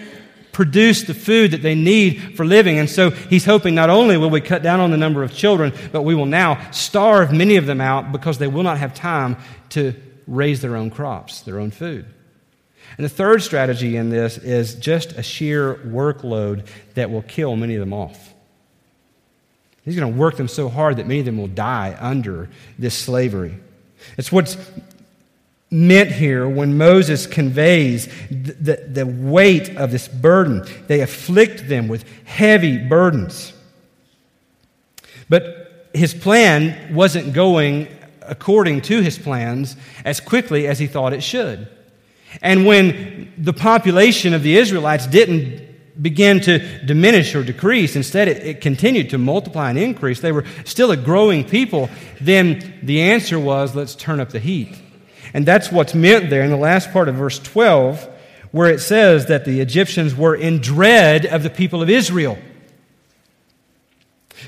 [0.53, 2.79] produce the food that they need for living.
[2.79, 5.73] And so he's hoping not only will we cut down on the number of children,
[5.91, 9.35] but we will now starve many of them out because they will not have time
[9.69, 9.93] to
[10.27, 12.05] raise their own crops, their own food.
[12.97, 17.75] And the third strategy in this is just a sheer workload that will kill many
[17.75, 18.33] of them off.
[19.83, 22.97] He's going to work them so hard that many of them will die under this
[22.97, 23.55] slavery.
[24.17, 24.57] It's what's
[25.69, 30.63] meant here when Moses conveys the, the, the, weight of this burden.
[30.87, 33.53] They afflict them with heavy burdens.
[35.27, 37.87] But his plan wasn't going
[38.21, 41.67] according to his plans as quickly as he thought it should.
[42.41, 45.61] And when the population of the Israelites didn't
[46.01, 50.45] begin to diminish or decrease, instead it, it continued to multiply and increase, they were
[50.65, 54.75] still a growing people, then the answer was let's turn up the heat.
[55.33, 58.09] And that's what's meant there in the last part of verse 12,
[58.51, 62.37] where it says that the Egyptians were in dread of the people of Israel.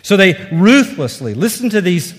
[0.04, 2.14] So they ruthlessly, listen to these,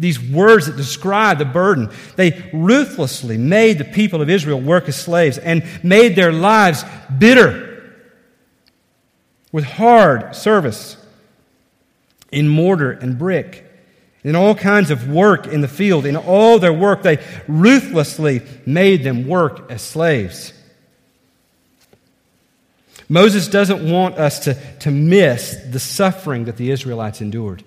[0.00, 1.90] these words that describe the burden.
[2.16, 6.84] They ruthlessly made the people of Israel work as slaves and made their lives
[7.18, 7.94] bitter
[9.52, 10.96] with hard service
[12.32, 13.70] in mortar and brick
[14.22, 19.02] in all kinds of work in the field, in all their work, they ruthlessly made
[19.02, 20.52] them work as slaves.
[23.08, 27.64] Moses doesn't want us to, to miss the suffering that the Israelites endured.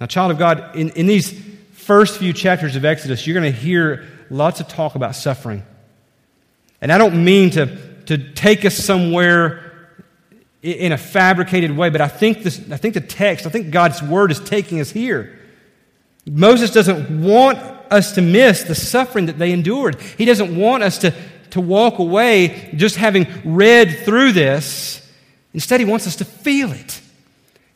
[0.00, 1.38] Now, child of God, in, in these
[1.72, 5.62] first few chapters of Exodus, you're going to hear lots of talk about suffering.
[6.80, 9.98] And I don't mean to, to take us somewhere
[10.62, 14.02] in a fabricated way, but I think, this, I think the text, I think God's
[14.02, 15.38] word is taking us here.
[16.26, 17.58] Moses doesn't want
[17.90, 20.00] us to miss the suffering that they endured.
[20.00, 21.14] He doesn't want us to,
[21.50, 25.06] to walk away just having read through this.
[25.52, 27.00] Instead, he wants us to feel it.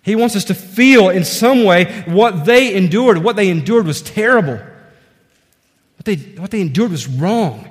[0.05, 3.19] He wants us to feel in some way what they endured.
[3.19, 4.57] What they endured was terrible.
[4.57, 7.71] What they, what they endured was wrong.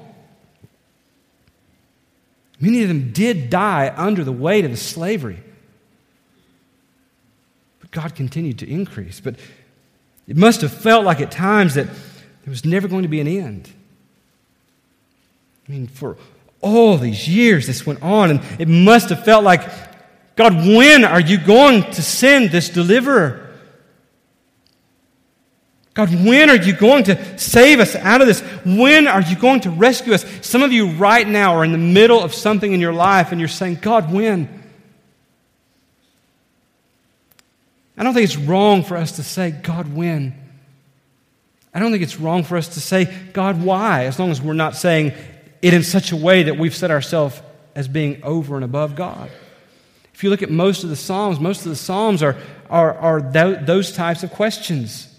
[2.60, 5.44] Many of them did die under the weight of the slavery.
[7.80, 9.20] But God continued to increase.
[9.20, 9.36] But
[10.28, 13.28] it must have felt like at times that there was never going to be an
[13.28, 13.70] end.
[15.68, 16.18] I mean, for
[16.62, 19.62] all these years this went on, and it must have felt like,
[20.36, 23.44] God, when are you going to send this deliverer?
[25.94, 28.42] God, when are you going to save us out of this?
[28.66, 30.26] When are you going to rescue us?
[30.42, 33.40] Some of you right now are in the middle of something in your life and
[33.40, 34.64] you're saying, God, when?
[37.96, 40.34] I don't think it's wrong for us to say, God, when?
[41.76, 44.06] I don't think it's wrong for us to say, God, why?
[44.06, 45.14] As long as we're not saying
[45.62, 47.40] it in such a way that we've set ourselves
[47.76, 49.30] as being over and above God.
[50.14, 52.38] If you look at most of the Psalms, most of the Psalms are,
[52.70, 55.10] are, are those types of questions.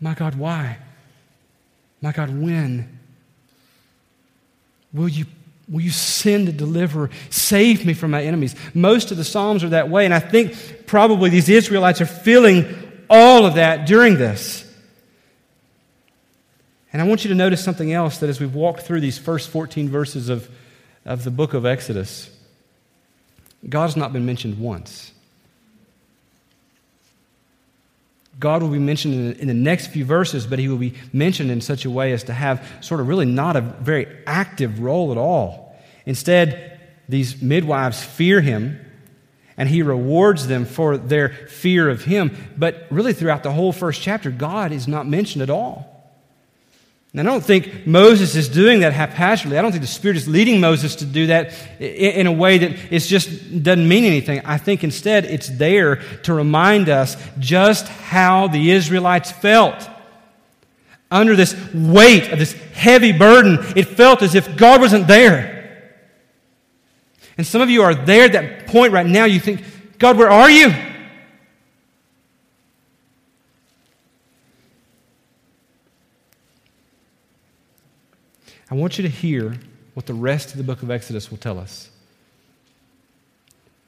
[0.00, 0.78] My God, why?
[2.02, 2.98] My God, when?
[4.92, 5.26] Will you,
[5.68, 7.10] will you send a deliverer?
[7.30, 8.54] Save me from my enemies.
[8.74, 12.66] Most of the Psalms are that way, and I think probably these Israelites are feeling
[13.08, 14.64] all of that during this.
[16.92, 19.50] And I want you to notice something else that as we've walked through these first
[19.50, 20.48] 14 verses of,
[21.04, 22.30] of the book of Exodus,
[23.68, 25.12] God's not been mentioned once.
[28.38, 31.62] God will be mentioned in the, next few verses, but he will be mentioned in
[31.62, 35.16] such a way as to have sort of really not a very active role at
[35.16, 35.74] all.
[36.04, 38.78] Instead, these midwives fear him,
[39.56, 42.36] and he rewards them for their fear of him.
[42.58, 45.95] But really, throughout the whole first chapter, God is not mentioned at all.
[47.12, 49.56] And I don't think Moses is doing that haphazardly.
[49.56, 52.92] I don't think the Spirit is leading Moses to do that in a way that
[52.92, 54.42] it just doesn't mean anything.
[54.44, 59.88] I think instead it's there to remind us just how the Israelites felt.
[61.10, 65.54] Under this weight of this heavy burden, it felt as if God wasn't there.
[67.38, 69.24] And some of you are there at that point right now.
[69.24, 69.62] You think,
[69.98, 70.74] God, where are you?
[78.70, 79.56] I want you to hear
[79.94, 81.90] what the rest of the book of Exodus will tell us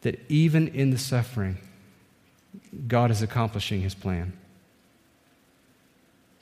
[0.03, 1.59] that even in the suffering,
[2.87, 4.33] God is accomplishing his plan.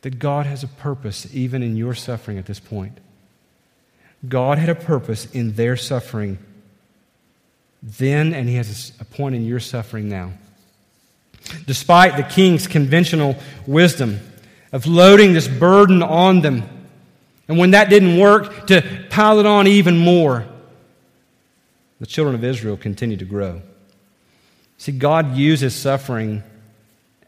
[0.02, 2.98] That God has a purpose even in your suffering at this point.
[4.28, 6.38] God had a purpose in their suffering
[7.82, 10.32] then, and he has a point in your suffering now.
[11.66, 14.20] Despite the king's conventional wisdom
[14.72, 16.75] of loading this burden on them,
[17.48, 20.46] and when that didn't work, to pile it on even more,
[22.00, 23.62] the children of Israel continued to grow.
[24.78, 26.42] See, God uses suffering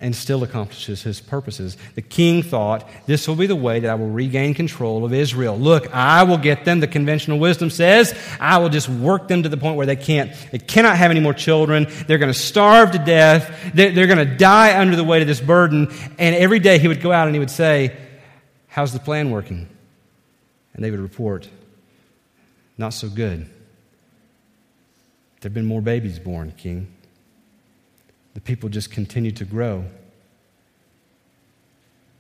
[0.01, 1.77] and still accomplishes his purposes.
[1.95, 5.59] The king thought, This will be the way that I will regain control of Israel.
[5.59, 9.49] Look, I will get them, the conventional wisdom says, I will just work them to
[9.49, 11.87] the point where they can't, they cannot have any more children.
[12.07, 13.73] They're going to starve to death.
[13.75, 15.93] They're, they're going to die under the weight of this burden.
[16.19, 17.97] And every day he would go out and he would say,
[18.69, 19.69] How's the plan working?
[20.79, 21.51] And they would report,
[22.79, 23.41] Not so good.
[25.41, 26.95] There have been more babies born, King
[28.39, 29.85] the people just continue to grow.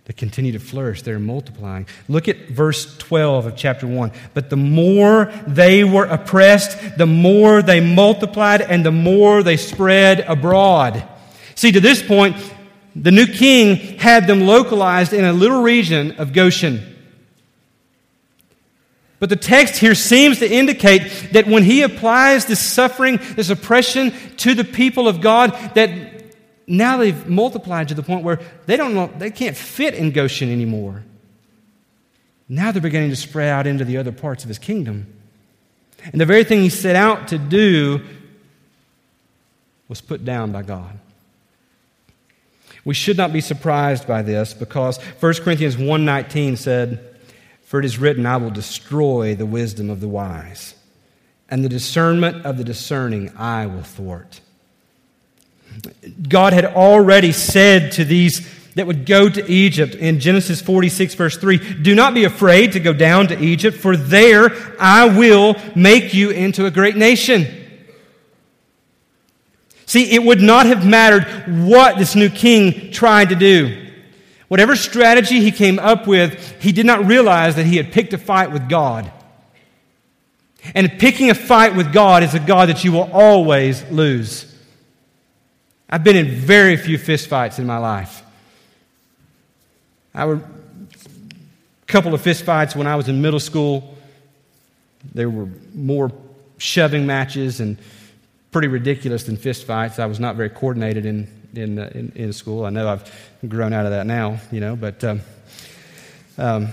[0.06, 1.02] They continue to flourish.
[1.02, 1.86] They're multiplying.
[2.08, 4.10] Look at verse 12 of chapter 1.
[4.34, 10.18] But the more they were oppressed, the more they multiplied, and the more they spread
[10.22, 11.06] abroad.
[11.54, 12.34] See, to this point,
[12.96, 16.96] the new king had them localized in a little region of Goshen.
[19.20, 24.12] But the text here seems to indicate that when he applies this suffering, this oppression
[24.38, 25.90] to the people of God, that
[26.68, 31.02] now they've multiplied to the point where they don't they can't fit in Goshen anymore.
[32.48, 35.12] Now they're beginning to spread out into the other parts of his kingdom.
[36.12, 38.00] And the very thing he set out to do
[39.88, 40.98] was put down by God.
[42.84, 47.07] We should not be surprised by this because 1 Corinthians 1:19 said,
[47.68, 50.74] "For it is written, I will destroy the wisdom of the wise,
[51.50, 54.40] and the discernment of the discerning I will thwart."
[56.26, 61.36] God had already said to these that would go to Egypt in Genesis 46, verse
[61.36, 64.50] 3 Do not be afraid to go down to Egypt, for there
[64.80, 67.46] I will make you into a great nation.
[69.84, 71.24] See, it would not have mattered
[71.66, 73.87] what this new king tried to do.
[74.48, 78.18] Whatever strategy he came up with, he did not realize that he had picked a
[78.18, 79.12] fight with God.
[80.74, 84.44] And picking a fight with God is a God that you will always lose.
[85.88, 88.22] I've been in very few fistfights in my life.
[90.14, 90.42] I were a
[91.86, 93.96] couple of fistfights when I was in middle school.
[95.14, 96.10] There were more
[96.58, 97.78] shoving matches and
[98.50, 99.98] pretty ridiculous than fistfights.
[99.98, 102.64] I was not very coordinated in, in, uh, in, in, school.
[102.64, 103.10] I know I've
[103.48, 105.20] grown out of that now, you know, but um,
[106.36, 106.68] um,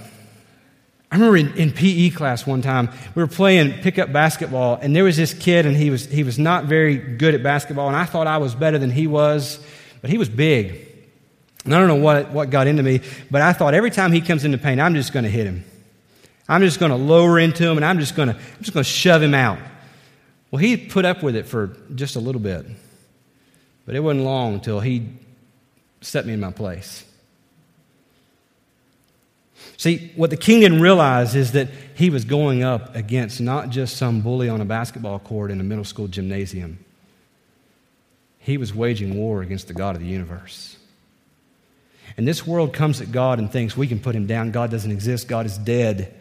[1.12, 5.04] I remember in, in, PE class one time, we were playing pickup basketball, and there
[5.04, 8.06] was this kid, and he was, he was not very good at basketball, and I
[8.06, 9.60] thought I was better than he was,
[10.02, 10.82] but he was big.
[11.64, 13.02] And I don't know what, what got into me,
[13.32, 15.64] but I thought every time he comes into pain, I'm just going to hit him.
[16.48, 18.84] I'm just going to lower into him, and I'm just going to, I'm just going
[18.84, 19.58] to shove him out.
[20.52, 22.66] Well, he put up with it for just a little bit,
[23.86, 25.08] but it wasn't long until he
[26.02, 27.04] set me in my place.
[29.78, 33.98] See, what the king didn't realize is that he was going up against not just
[33.98, 36.80] some bully on a basketball court in a middle school gymnasium.
[38.40, 40.78] He was waging war against the God of the universe.
[42.18, 44.52] And this world comes at God and thinks we can put him down.
[44.52, 45.28] God doesn't exist.
[45.28, 46.14] God is dead.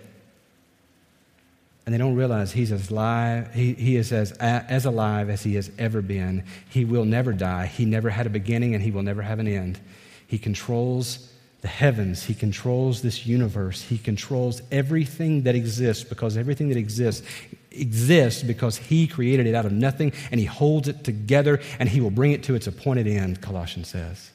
[1.85, 5.55] And they don't realize he's as alive, he, he is as, as alive as he
[5.57, 6.45] has ever been.
[6.71, 7.67] He will never die.
[7.67, 9.79] He never had a beginning and he will never have an end.
[10.27, 11.31] He controls
[11.61, 12.25] the heavens.
[12.25, 13.83] He controls this universe.
[13.83, 17.27] He controls everything that exists because everything that exists
[17.71, 22.01] exists because He created it out of nothing and He holds it together and He
[22.01, 24.31] will bring it to its appointed end, Colossians says.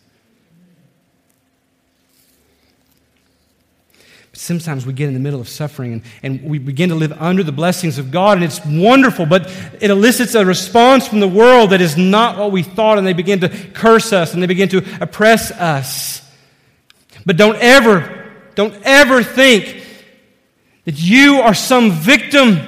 [4.40, 7.44] Sometimes we get in the middle of suffering and, and we begin to live under
[7.44, 11.72] the blessings of God, and it's wonderful, but it elicits a response from the world
[11.72, 14.70] that is not what we thought, and they begin to curse us and they begin
[14.70, 16.26] to oppress us.
[17.26, 19.84] But don't ever, don't ever think
[20.86, 22.60] that you are some victim.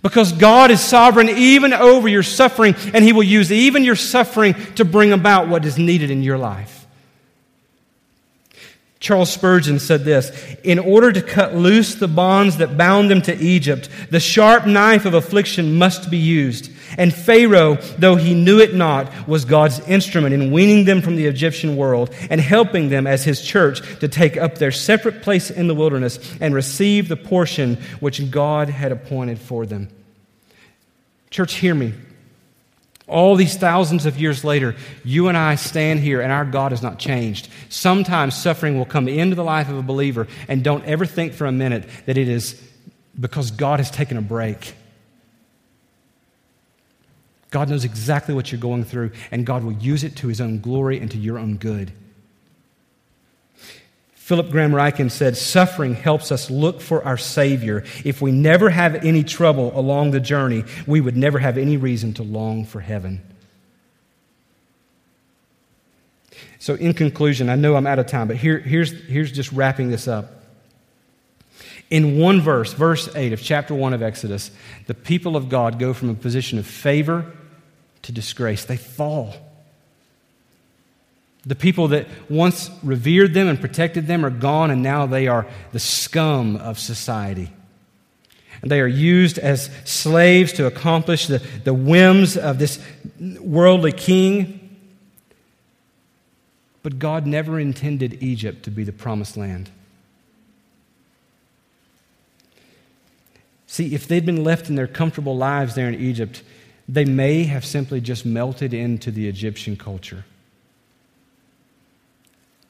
[0.00, 4.54] Because God is sovereign even over your suffering, and He will use even your suffering
[4.76, 6.77] to bring about what is needed in your life.
[9.00, 10.30] Charles Spurgeon said this
[10.64, 15.04] In order to cut loose the bonds that bound them to Egypt, the sharp knife
[15.04, 16.72] of affliction must be used.
[16.96, 21.26] And Pharaoh, though he knew it not, was God's instrument in weaning them from the
[21.26, 25.68] Egyptian world and helping them as his church to take up their separate place in
[25.68, 29.90] the wilderness and receive the portion which God had appointed for them.
[31.30, 31.92] Church, hear me.
[33.08, 36.82] All these thousands of years later, you and I stand here and our God has
[36.82, 37.48] not changed.
[37.70, 41.46] Sometimes suffering will come into the life of a believer, and don't ever think for
[41.46, 42.62] a minute that it is
[43.18, 44.74] because God has taken a break.
[47.50, 50.60] God knows exactly what you're going through, and God will use it to his own
[50.60, 51.92] glory and to your own good.
[54.28, 57.82] Philip Graham Ryken said, Suffering helps us look for our Savior.
[58.04, 62.12] If we never have any trouble along the journey, we would never have any reason
[62.12, 63.22] to long for heaven.
[66.58, 69.88] So, in conclusion, I know I'm out of time, but here, here's, here's just wrapping
[69.88, 70.42] this up.
[71.88, 74.50] In one verse, verse 8 of chapter 1 of Exodus,
[74.88, 77.32] the people of God go from a position of favor
[78.02, 78.66] to disgrace.
[78.66, 79.47] They fall.
[81.48, 85.46] The people that once revered them and protected them are gone, and now they are
[85.72, 87.50] the scum of society.
[88.60, 92.78] And they are used as slaves to accomplish the, the whims of this
[93.40, 94.78] worldly king.
[96.82, 99.70] But God never intended Egypt to be the promised land.
[103.66, 106.42] See, if they'd been left in their comfortable lives there in Egypt,
[106.86, 110.24] they may have simply just melted into the Egyptian culture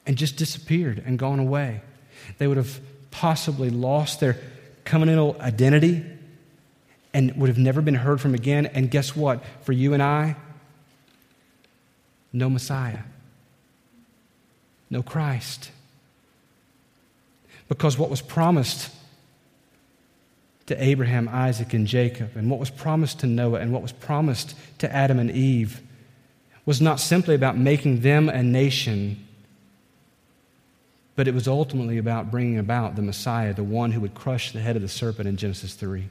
[0.09, 1.81] and just disappeared and gone away.
[2.39, 2.81] They would have
[3.11, 4.37] possibly lost their
[4.83, 6.03] covenantal identity
[7.13, 8.65] and would have never been heard from again.
[8.65, 9.43] And guess what?
[9.61, 10.35] For you and I,
[12.33, 13.01] no Messiah,
[14.89, 15.69] no Christ.
[17.67, 18.89] Because what was promised
[20.65, 24.55] to Abraham, Isaac, and Jacob, and what was promised to Noah, and what was promised
[24.79, 25.83] to Adam and Eve
[26.65, 29.23] was not simply about making them a nation,
[31.19, 34.59] but it was ultimately about bringing about the Messiah, the one who would crush the
[34.61, 36.07] head of the serpent in Genesis 3.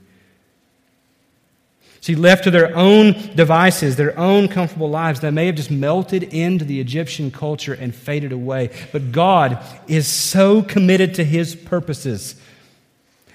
[2.02, 6.24] See, left to their own devices, their own comfortable lives, they may have just melted
[6.24, 8.68] into the Egyptian culture and faded away.
[8.92, 12.38] But God is so committed to his purposes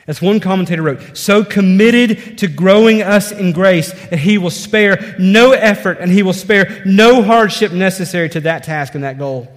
[0.05, 5.15] as one commentator wrote, so committed to growing us in grace that he will spare
[5.17, 9.51] no effort and he will spare no hardship necessary to that task and that goal.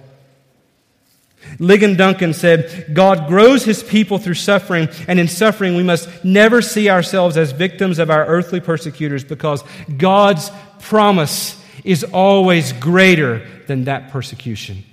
[1.59, 6.61] Ligon Duncan said, God grows his people through suffering, and in suffering we must never
[6.61, 9.63] see ourselves as victims of our earthly persecutors because
[9.97, 14.83] God's promise is always greater than that persecution.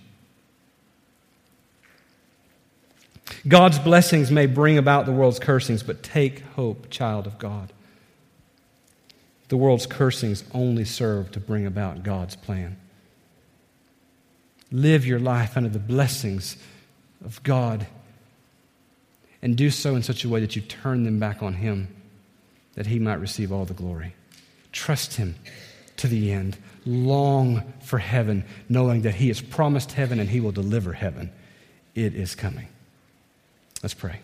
[3.47, 7.73] God's blessings may bring about the world's cursings, but take hope, child of God.
[9.49, 12.79] The world's cursings only serve to bring about God's plan.
[14.75, 16.57] Live your life under the blessings
[17.25, 17.87] of God
[19.41, 21.95] and do so in such a way that you turn them back on Him,
[22.75, 24.15] that He might receive all the glory.
[24.73, 25.37] Trust Him
[25.99, 26.57] to the end.
[26.85, 31.31] Long for heaven, knowing that He has promised heaven and He will deliver heaven.
[31.95, 32.67] It is coming.
[33.81, 34.19] Let's pray.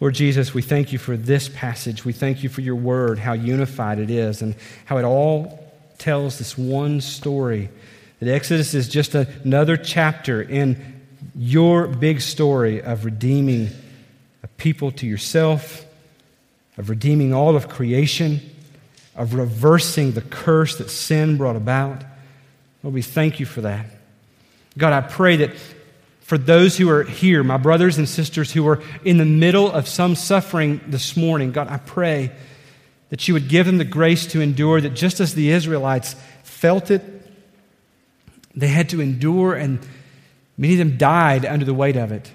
[0.00, 2.06] Lord Jesus, we thank you for this passage.
[2.06, 4.54] We thank you for your word, how unified it is, and
[4.86, 5.65] how it all
[5.98, 7.70] tells this one story.
[8.20, 11.02] That Exodus is just another chapter in
[11.34, 13.68] your big story of redeeming
[14.42, 15.84] a people to yourself,
[16.78, 18.40] of redeeming all of creation,
[19.14, 22.04] of reversing the curse that sin brought about.
[22.82, 23.86] Lord, we thank you for that.
[24.78, 25.52] God, I pray that
[26.20, 29.88] for those who are here, my brothers and sisters who are in the middle of
[29.88, 32.32] some suffering this morning, God, I pray
[33.10, 36.90] that you would give them the grace to endure, that just as the Israelites felt
[36.90, 37.02] it,
[38.54, 39.78] they had to endure, and
[40.56, 42.30] many of them died under the weight of it.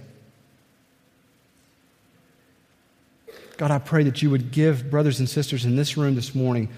[3.58, 6.70] God, I pray that you would give brothers and sisters in this room this morning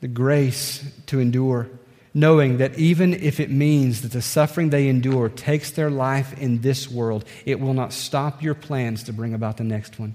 [0.00, 1.68] the grace to endure
[2.16, 6.62] knowing that even if it means that the suffering they endure takes their life in
[6.62, 10.14] this world, it will not stop your plans to bring about the next one.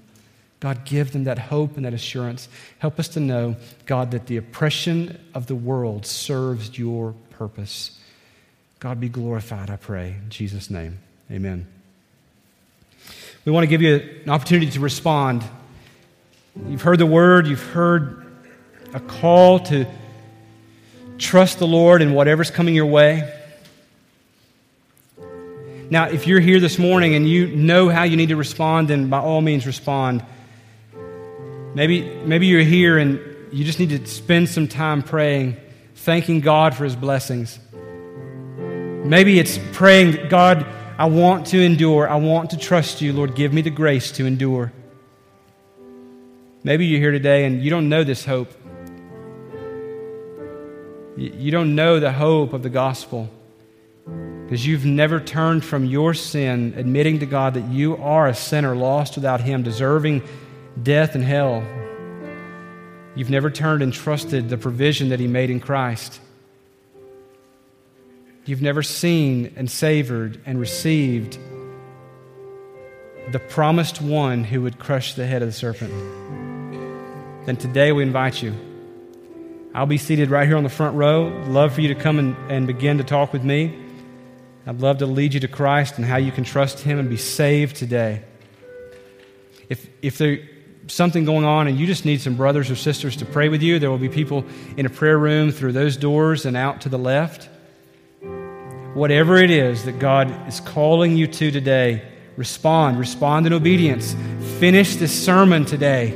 [0.62, 2.48] God, give them that hope and that assurance.
[2.78, 7.98] Help us to know, God, that the oppression of the world serves your purpose.
[8.78, 10.10] God, be glorified, I pray.
[10.22, 11.00] In Jesus' name,
[11.32, 11.66] amen.
[13.44, 15.42] We want to give you an opportunity to respond.
[16.68, 18.24] You've heard the word, you've heard
[18.94, 19.84] a call to
[21.18, 23.32] Trust the Lord in whatever's coming your way.
[25.90, 29.08] Now, if you're here this morning and you know how you need to respond, then
[29.08, 30.24] by all means respond.
[31.74, 33.18] Maybe, maybe you're here and
[33.50, 35.56] you just need to spend some time praying,
[35.94, 37.58] thanking God for his blessings.
[39.04, 40.66] Maybe it's praying God,
[40.98, 42.08] I want to endure.
[42.08, 43.12] I want to trust you.
[43.12, 44.72] Lord, give me the grace to endure.
[46.62, 48.52] Maybe you're here today and you don't know this hope.
[51.16, 53.28] You don't know the hope of the gospel
[54.04, 58.76] because you've never turned from your sin, admitting to God that you are a sinner
[58.76, 60.22] lost without Him, deserving
[60.80, 61.64] death and hell.
[63.14, 66.20] You've never turned and trusted the provision that He made in Christ.
[68.44, 71.38] You've never seen and savored and received
[73.30, 75.92] the promised one who would crush the head of the serpent.
[77.46, 78.54] Then today we invite you.
[79.74, 81.28] I'll be seated right here on the front row.
[81.46, 83.78] Love for you to come and, and begin to talk with me.
[84.66, 87.16] I'd love to lead you to Christ and how you can trust Him and be
[87.16, 88.22] saved today.
[89.68, 90.40] If, if there's
[90.86, 93.78] something going on and you just need some brothers or sisters to pray with you,
[93.78, 94.44] there will be people
[94.76, 97.48] in a prayer room through those doors and out to the left.
[98.94, 102.02] Whatever it is that God is calling you to today,
[102.36, 102.98] respond.
[102.98, 104.14] Respond in obedience.
[104.58, 106.10] Finish this sermon today.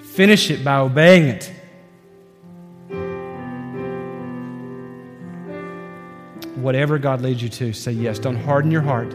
[0.00, 1.52] Finish it by obeying it.
[6.56, 8.18] Whatever God leads you to, say yes.
[8.18, 9.14] Don't harden your heart.